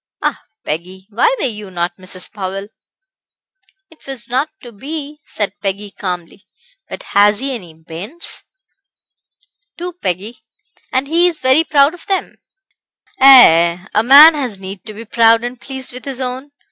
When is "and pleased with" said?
15.43-16.05